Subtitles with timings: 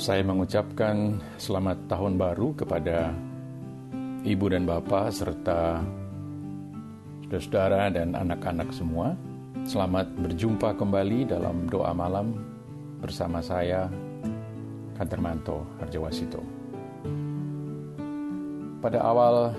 [0.00, 3.12] Saya mengucapkan selamat tahun baru kepada
[4.24, 5.84] ibu dan bapak serta
[7.28, 9.12] saudara-saudara dan anak-anak semua.
[9.68, 12.32] Selamat berjumpa kembali dalam doa malam
[13.04, 13.92] bersama saya,
[14.96, 16.40] Kantermanto Harjawasito.
[18.80, 19.52] Pada awal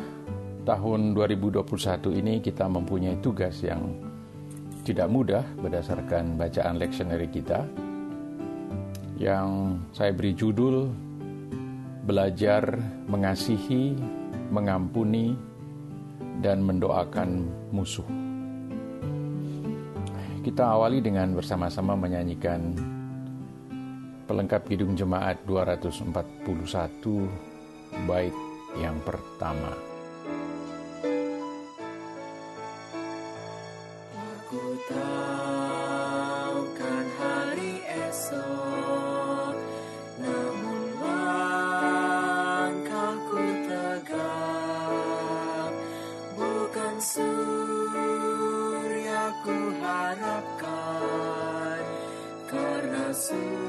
[0.65, 3.93] tahun 2021 ini kita mempunyai tugas yang
[4.89, 7.61] tidak mudah berdasarkan bacaan leksioneri kita
[9.21, 10.89] yang saya beri judul
[12.01, 13.93] Belajar Mengasihi,
[14.49, 15.37] Mengampuni,
[16.41, 18.09] dan Mendoakan Musuh.
[20.41, 22.73] Kita awali dengan bersama-sama menyanyikan
[24.25, 26.49] pelengkap Kidung Jemaat 241
[28.09, 28.33] bait
[28.81, 29.90] yang pertama.
[47.01, 47.33] Surya
[49.41, 51.81] ku harapkan
[52.45, 53.60] Karena surya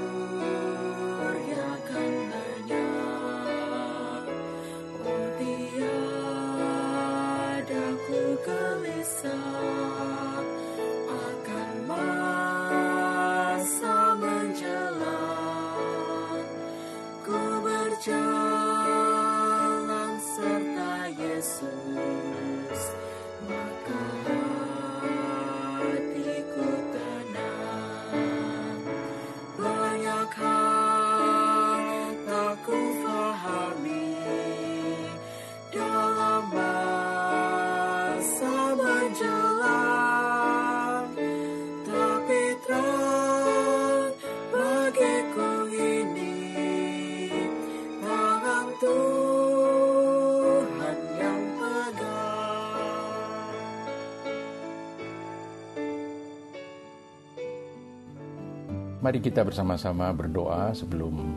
[59.13, 61.37] Mari kita bersama-sama berdoa sebelum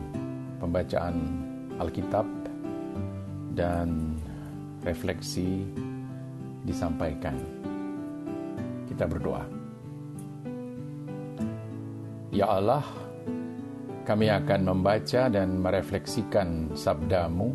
[0.64, 1.44] pembacaan
[1.76, 2.24] Alkitab
[3.52, 4.16] dan
[4.80, 5.60] refleksi
[6.64, 7.36] disampaikan.
[8.88, 9.44] Kita berdoa.
[12.32, 12.80] Ya Allah,
[14.08, 17.52] kami akan membaca dan merefleksikan sabdamu.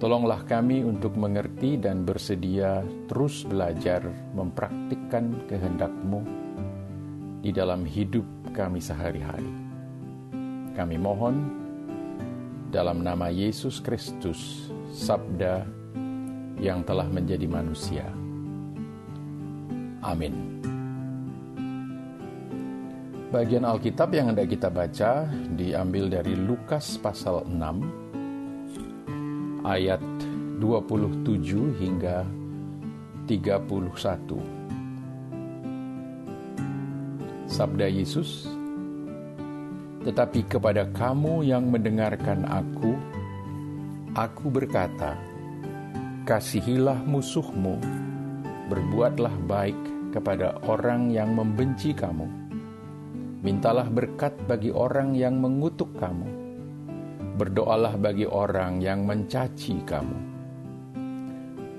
[0.00, 6.24] Tolonglah kami untuk mengerti dan bersedia terus belajar mempraktikkan kehendakmu
[7.44, 9.46] di dalam hidup kami sehari-hari.
[10.74, 11.46] Kami mohon
[12.74, 15.62] dalam nama Yesus Kristus, Sabda
[16.58, 18.02] yang telah menjadi manusia.
[20.02, 20.58] Amin.
[23.30, 30.02] Bagian Alkitab yang hendak kita baca diambil dari Lukas pasal 6 ayat
[30.58, 32.26] 27 hingga
[33.28, 34.57] 31.
[37.58, 38.46] Sabda Yesus,
[40.06, 42.94] tetapi kepada kamu yang mendengarkan aku,
[44.14, 45.18] aku berkata,
[46.22, 47.82] kasihilah musuhmu,
[48.70, 49.74] berbuatlah baik
[50.14, 52.30] kepada orang yang membenci kamu,
[53.42, 56.30] mintalah berkat bagi orang yang mengutuk kamu,
[57.42, 60.27] berdoalah bagi orang yang mencaci kamu.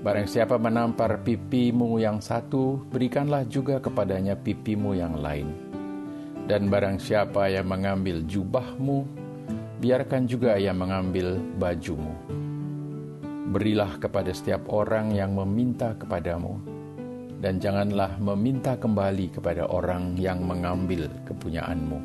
[0.00, 5.52] Barang siapa menampar pipimu yang satu, berikanlah juga kepadanya pipimu yang lain.
[6.48, 9.04] Dan barang siapa yang mengambil jubahmu,
[9.76, 12.16] biarkan juga ia mengambil bajumu.
[13.52, 16.56] Berilah kepada setiap orang yang meminta kepadamu,
[17.44, 22.00] dan janganlah meminta kembali kepada orang yang mengambil kepunyaanmu.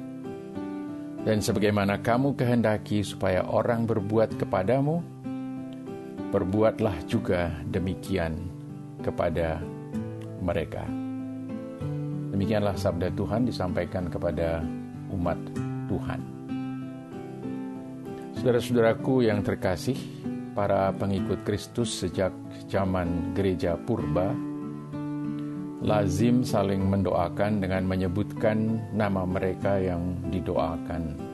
[1.23, 4.99] Dan sebagaimana kamu kehendaki supaya orang berbuat kepadamu,
[6.33, 8.35] perbuatlah juga demikian
[9.01, 9.61] kepada
[10.43, 10.83] mereka.
[12.35, 14.59] Demikianlah sabda Tuhan disampaikan kepada
[15.15, 15.39] umat
[15.87, 16.19] Tuhan.
[18.35, 19.95] Saudara-saudaraku yang terkasih,
[20.51, 22.31] para pengikut Kristus sejak
[22.67, 24.35] zaman gereja purba
[25.85, 31.24] lazim saling mendoakan dengan menyebutkan nama mereka yang didoakan.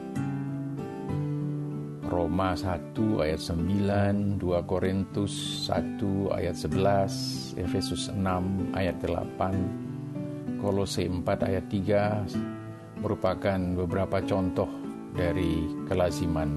[2.11, 2.91] Roma 1
[3.23, 5.95] ayat 9, 2 Korintus 1
[6.35, 14.67] ayat 11, Efesus 6 ayat 8, Kolose 4 ayat 3 merupakan beberapa contoh
[15.15, 16.51] dari kelaziman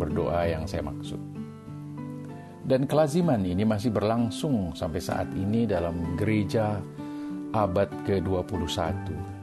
[0.00, 1.20] berdoa yang saya maksud.
[2.66, 6.80] Dan kelaziman ini masih berlangsung sampai saat ini dalam gereja
[7.52, 9.35] abad ke-21.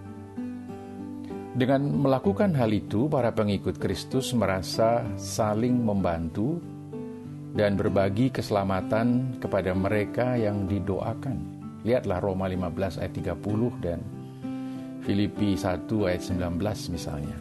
[1.53, 6.57] Dengan melakukan hal itu, para pengikut Kristus merasa saling membantu
[7.53, 11.37] dan berbagi keselamatan kepada mereka yang didoakan.
[11.85, 14.01] Lihatlah Roma 15 ayat 30 dan
[15.05, 16.57] Filipi 1 ayat 19
[16.89, 17.37] misalnya.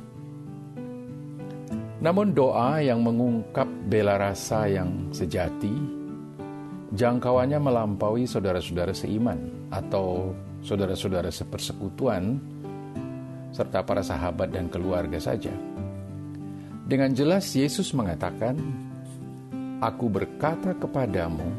[2.04, 5.72] Namun doa yang mengungkap bela rasa yang sejati,
[6.92, 12.36] jangkauannya melampaui saudara-saudara seiman atau saudara-saudara sepersekutuan
[13.52, 15.52] serta para sahabat dan keluarga saja.
[16.88, 18.58] Dengan jelas Yesus mengatakan,
[19.82, 21.50] Aku berkata kepadamu,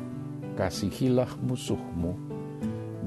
[0.56, 2.16] kasihilah musuhmu,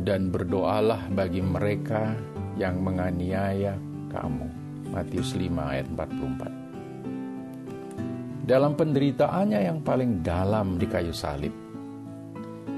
[0.05, 2.13] dan berdoalah bagi mereka
[2.57, 3.77] yang menganiaya
[4.13, 4.49] kamu.
[4.87, 11.51] Matius 5 ayat 44 Dalam penderitaannya yang paling dalam di kayu salib,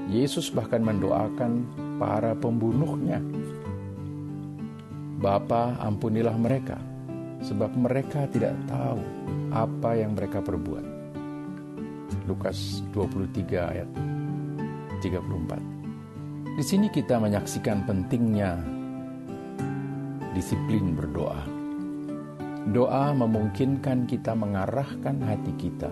[0.09, 1.69] Yesus bahkan mendoakan
[2.01, 3.21] para pembunuhnya
[5.19, 6.79] Bapa ampunilah mereka,
[7.43, 9.03] sebab mereka tidak tahu
[9.51, 10.85] apa yang mereka perbuat.
[12.23, 13.89] Lukas 23 ayat
[15.03, 16.55] 34.
[16.55, 18.63] Di sini kita menyaksikan pentingnya
[20.31, 21.43] disiplin berdoa.
[22.71, 25.91] Doa memungkinkan kita mengarahkan hati kita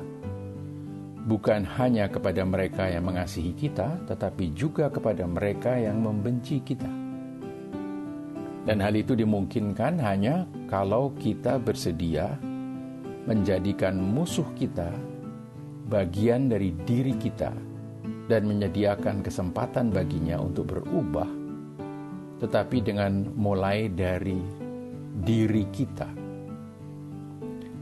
[1.27, 7.06] bukan hanya kepada mereka yang mengasihi kita, tetapi juga kepada mereka yang membenci kita.
[8.67, 12.35] Dan hal itu dimungkinkan hanya kalau kita bersedia
[13.23, 14.91] menjadikan musuh kita
[15.87, 17.55] bagian dari diri kita
[18.27, 21.31] dan menyediakan kesempatan baginya untuk berubah,
[22.43, 24.43] tetapi dengan mulai dari
[25.23, 26.11] diri kita.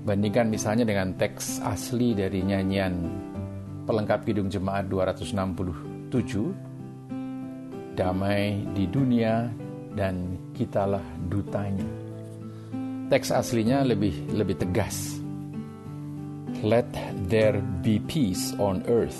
[0.05, 2.93] Bandingkan misalnya dengan teks asli dari nyanyian
[3.89, 6.13] pelengkap Kidung Jemaat 267,
[7.97, 9.64] Damai di dunia
[9.95, 11.87] dan kitalah dutanya.
[13.07, 15.17] Teks aslinya lebih lebih tegas.
[16.61, 16.87] Let
[17.31, 19.19] there be peace on earth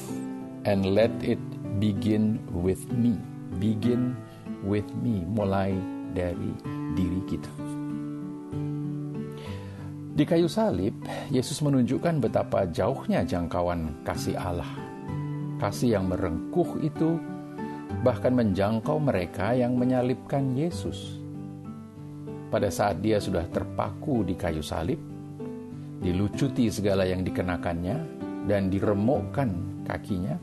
[0.68, 1.40] and let it
[1.80, 3.16] begin with me.
[3.56, 4.20] Begin
[4.68, 5.76] with me, mulai
[6.12, 6.52] dari
[6.98, 7.52] diri kita.
[10.16, 10.96] Di kayu salib,
[11.28, 14.72] Yesus menunjukkan betapa jauhnya jangkauan kasih Allah.
[15.60, 17.20] Kasih yang merengkuh itu
[18.02, 21.20] bahkan menjangkau mereka yang menyalibkan Yesus.
[22.50, 24.98] Pada saat dia sudah terpaku di kayu salib,
[26.00, 27.98] dilucuti segala yang dikenakannya,
[28.46, 30.38] dan diremukkan kakinya,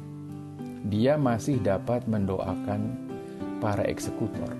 [0.90, 2.80] dia masih dapat mendoakan
[3.62, 4.50] para eksekutor.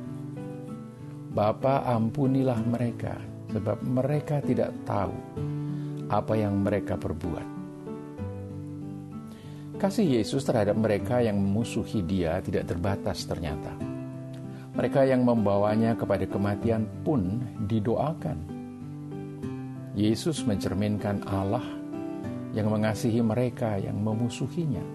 [1.35, 3.19] Bapa ampunilah mereka,
[3.51, 5.17] sebab mereka tidak tahu
[6.13, 7.52] apa yang mereka perbuat.
[9.83, 13.75] Kasih Yesus terhadap mereka yang memusuhi Dia tidak terbatas ternyata.
[14.79, 18.39] Mereka yang membawanya kepada kematian pun didoakan.
[19.99, 21.67] Yesus mencerminkan Allah
[22.55, 24.87] yang mengasihi mereka yang memusuhinya.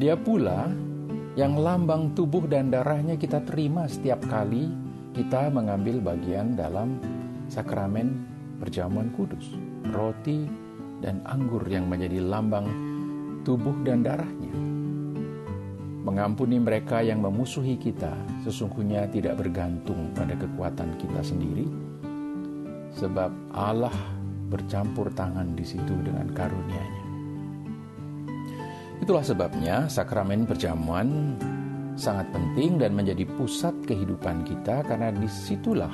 [0.00, 0.72] Dia pula
[1.36, 4.72] yang lambang tubuh dan darahnya kita terima setiap kali
[5.12, 6.96] kita mengambil bagian dalam
[7.52, 8.16] sakramen
[8.56, 9.44] perjamuan kudus,
[9.92, 10.48] roti
[11.04, 12.64] dan anggur yang menjadi lambang
[13.46, 14.50] tubuh dan darahnya.
[16.02, 18.10] Mengampuni mereka yang memusuhi kita
[18.42, 21.66] sesungguhnya tidak bergantung pada kekuatan kita sendiri,
[22.98, 23.94] sebab Allah
[24.50, 27.04] bercampur tangan di situ dengan karunia-Nya.
[29.02, 31.38] Itulah sebabnya sakramen perjamuan
[31.94, 35.92] sangat penting dan menjadi pusat kehidupan kita karena di situlah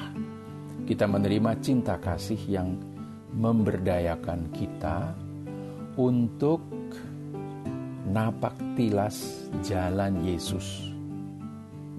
[0.84, 2.74] kita menerima cinta kasih yang
[3.32, 5.16] memberdayakan kita
[5.96, 6.81] untuk
[8.12, 10.92] napak tilas jalan Yesus.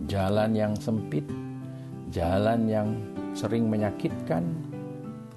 [0.05, 1.25] Jalan yang sempit,
[2.13, 2.93] jalan yang
[3.33, 4.45] sering menyakitkan,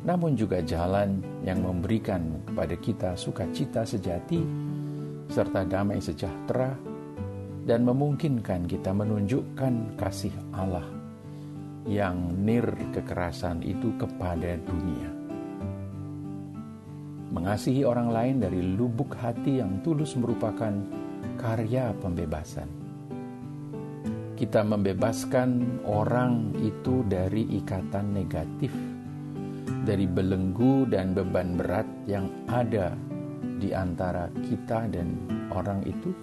[0.05, 4.45] namun juga jalan yang memberikan kepada kita sukacita sejati
[5.33, 6.77] serta damai sejahtera
[7.65, 10.85] dan memungkinkan kita menunjukkan kasih Allah
[11.89, 15.16] yang nir kekerasan itu kepada dunia.
[17.37, 20.73] Mengasihi orang lain dari lubuk hati yang tulus merupakan
[21.37, 22.65] karya pembebasan.
[24.41, 28.73] Kita membebaskan orang itu dari ikatan negatif,
[29.85, 32.97] dari belenggu dan beban berat yang ada
[33.61, 35.13] di antara kita dan
[35.53, 36.17] orang itu.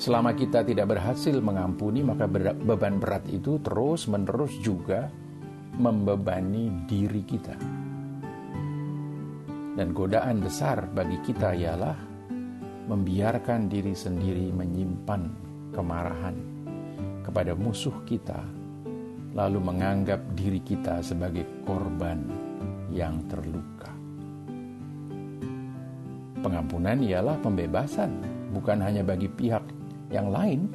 [0.00, 5.12] Selama kita tidak berhasil mengampuni, maka beban berat itu terus-menerus juga
[5.76, 7.84] membebani diri kita.
[9.76, 11.96] Dan godaan besar bagi kita ialah
[12.88, 15.22] membiarkan diri sendiri menyimpan
[15.76, 16.36] kemarahan
[17.20, 18.40] kepada musuh kita,
[19.36, 22.24] lalu menganggap diri kita sebagai korban
[22.88, 23.92] yang terluka.
[26.40, 28.16] Pengampunan ialah pembebasan,
[28.56, 29.66] bukan hanya bagi pihak
[30.08, 30.72] yang lain,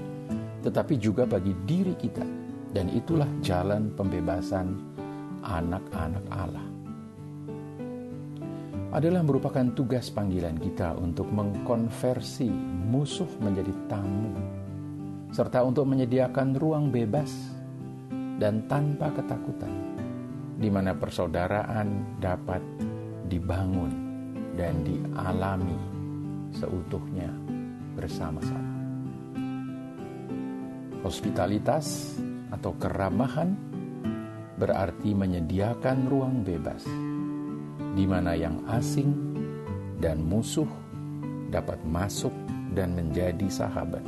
[0.61, 2.27] tetapi juga bagi diri kita,
[2.69, 4.77] dan itulah jalan pembebasan
[5.41, 6.70] anak-anak Allah.
[8.91, 12.51] Adalah merupakan tugas panggilan kita untuk mengkonversi
[12.91, 14.35] musuh menjadi tamu,
[15.31, 17.31] serta untuk menyediakan ruang bebas
[18.35, 19.71] dan tanpa ketakutan,
[20.59, 22.59] di mana persaudaraan dapat
[23.31, 23.95] dibangun
[24.59, 25.79] dan dialami
[26.51, 27.31] seutuhnya
[27.95, 28.75] bersama-sama.
[31.07, 32.19] Hospitalitas
[32.51, 33.55] atau keramahan
[34.59, 37.10] berarti menyediakan ruang bebas
[37.91, 39.11] di mana yang asing
[39.99, 40.67] dan musuh
[41.51, 42.31] dapat masuk
[42.71, 44.03] dan menjadi sahabat.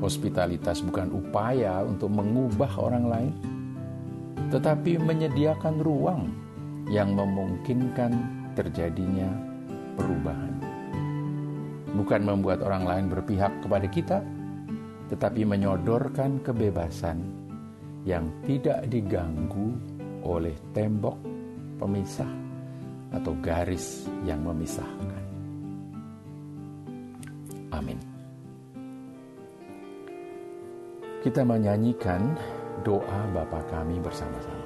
[0.00, 3.34] Hospitalitas bukan upaya untuk mengubah orang lain,
[4.48, 6.32] tetapi menyediakan ruang
[6.88, 8.16] yang memungkinkan
[8.56, 9.28] terjadinya
[9.98, 10.56] perubahan.
[11.90, 14.18] Bukan membuat orang lain berpihak kepada kita,
[15.10, 17.20] tetapi menyodorkan kebebasan
[18.08, 19.76] yang tidak diganggu
[20.24, 21.29] oleh tembok
[21.80, 22.28] pemisah
[23.16, 25.24] atau garis yang memisahkan.
[27.72, 27.96] Amin.
[31.24, 32.36] Kita menyanyikan
[32.84, 34.59] doa Bapa kami bersama-sama.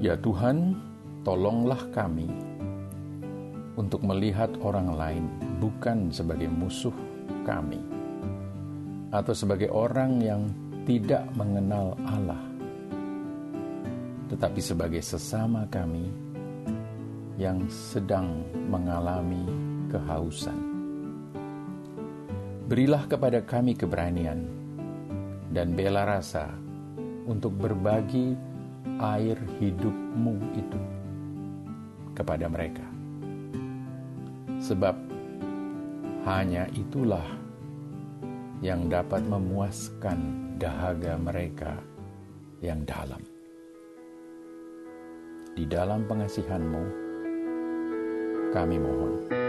[0.00, 0.80] Ya Tuhan,
[1.28, 2.24] tolonglah kami
[3.76, 5.24] untuk melihat orang lain
[5.60, 6.96] bukan sebagai musuh
[7.44, 7.76] kami
[9.12, 10.48] atau sebagai orang yang
[10.88, 12.40] tidak mengenal Allah,
[14.32, 16.08] tetapi sebagai sesama kami
[17.36, 18.40] yang sedang
[18.72, 19.44] mengalami
[19.92, 20.56] kehausan.
[22.72, 24.48] Berilah kepada kami keberanian
[25.52, 26.48] dan bela rasa
[27.28, 28.49] untuk berbagi
[29.00, 30.80] air hidupmu itu
[32.12, 32.84] kepada mereka.
[34.60, 34.96] Sebab
[36.28, 37.24] hanya itulah
[38.60, 41.80] yang dapat memuaskan dahaga mereka
[42.60, 43.24] yang dalam.
[45.56, 46.84] Di dalam pengasihanmu,
[48.52, 49.39] kami mohon.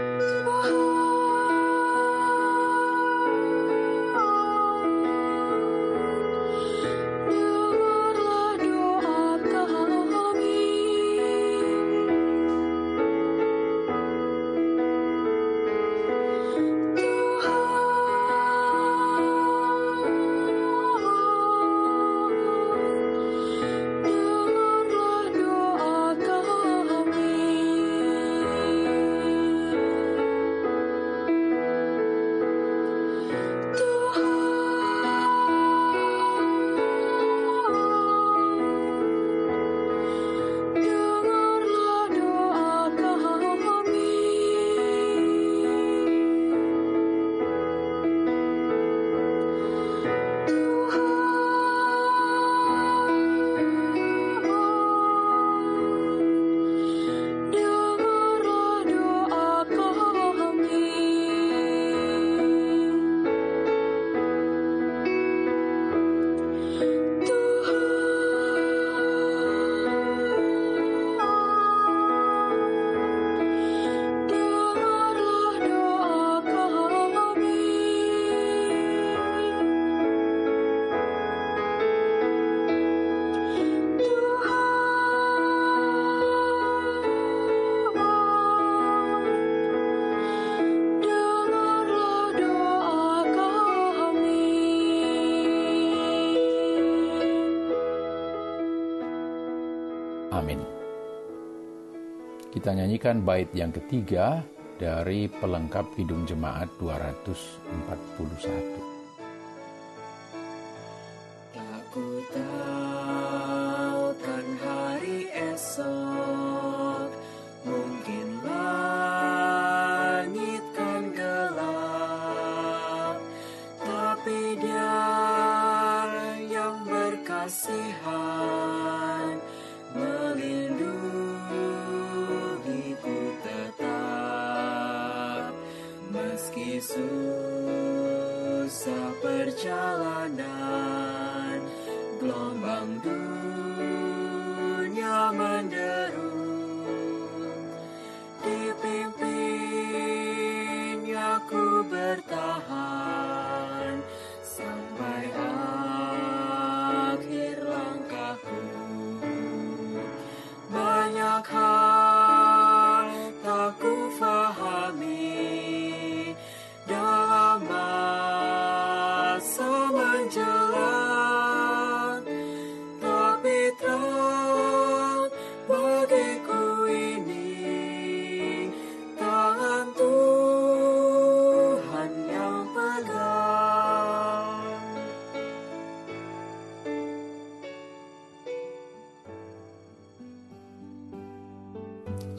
[102.62, 104.38] Kita nyanyikan bait yang ketiga
[104.78, 108.91] dari pelengkap Kidung Jemaat 241.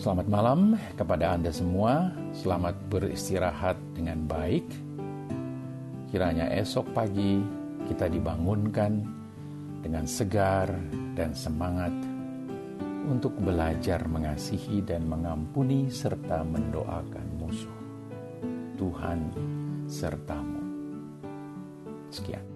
[0.04, 2.12] Selamat malam kepada Anda semua.
[2.36, 4.68] Selamat beristirahat dengan baik.
[6.12, 7.40] Kiranya esok pagi
[7.88, 9.00] kita dibangunkan
[9.80, 10.68] dengan segar
[11.16, 11.96] dan semangat
[13.08, 17.78] untuk belajar mengasihi dan mengampuni serta mendoakan musuh.
[18.76, 19.32] Tuhan
[19.88, 20.60] sertamu.
[22.12, 22.53] Sekian.